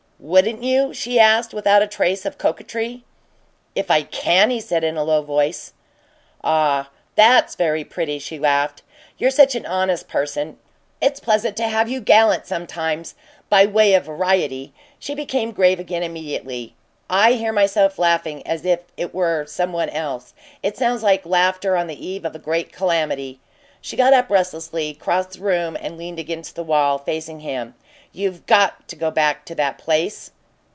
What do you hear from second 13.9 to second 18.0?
of variety." She became grave again immediately. "I hear myself